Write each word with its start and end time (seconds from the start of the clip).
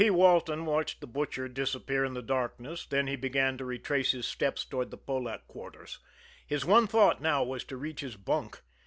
Walton 0.09 0.65
watched 0.65 0.99
the 0.99 1.05
Butcher 1.05 1.47
disappear 1.47 2.03
in 2.03 2.15
the 2.15 2.23
darkness, 2.23 2.87
then 2.87 3.05
he 3.05 3.15
began 3.15 3.55
to 3.59 3.65
retrace 3.65 4.13
his 4.13 4.25
steps 4.25 4.65
toward 4.65 4.89
the 4.89 4.97
Polack 4.97 5.45
quarters. 5.47 5.99
His 6.47 6.65
one 6.65 6.87
thought 6.87 7.21
now 7.21 7.43
was 7.43 7.63
to 7.65 7.77
reach 7.77 7.99
his 7.99 8.15
bunk. 8.15 8.63